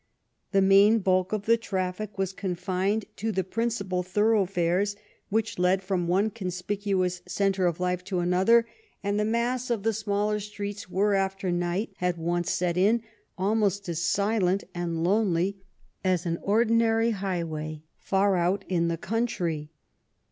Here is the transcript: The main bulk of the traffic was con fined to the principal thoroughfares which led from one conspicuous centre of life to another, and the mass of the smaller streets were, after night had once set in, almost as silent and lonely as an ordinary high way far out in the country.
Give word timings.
The 0.51 0.63
main 0.63 0.97
bulk 0.97 1.31
of 1.31 1.45
the 1.45 1.57
traffic 1.57 2.17
was 2.17 2.33
con 2.33 2.55
fined 2.55 3.05
to 3.17 3.31
the 3.31 3.43
principal 3.43 4.01
thoroughfares 4.01 4.95
which 5.29 5.59
led 5.59 5.83
from 5.83 6.07
one 6.07 6.31
conspicuous 6.31 7.21
centre 7.27 7.67
of 7.67 7.79
life 7.79 8.03
to 8.05 8.17
another, 8.17 8.65
and 9.03 9.19
the 9.19 9.25
mass 9.25 9.69
of 9.69 9.83
the 9.83 9.93
smaller 9.93 10.39
streets 10.39 10.89
were, 10.89 11.13
after 11.13 11.51
night 11.51 11.93
had 11.97 12.17
once 12.17 12.49
set 12.49 12.77
in, 12.77 13.03
almost 13.37 13.87
as 13.89 14.01
silent 14.01 14.63
and 14.73 15.03
lonely 15.03 15.57
as 16.03 16.25
an 16.25 16.39
ordinary 16.41 17.11
high 17.11 17.43
way 17.43 17.83
far 17.99 18.35
out 18.35 18.65
in 18.67 18.87
the 18.87 18.97
country. 18.97 19.69